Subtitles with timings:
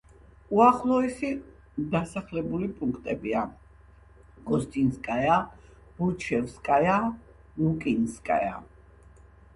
[0.59, 1.27] უახლოესი
[1.95, 3.43] დასახლებული პუნქტებია:
[4.47, 5.37] გოსტინსკაია,
[6.01, 6.97] ბურჩევსკაია,
[7.63, 8.59] ლუკინსკაია.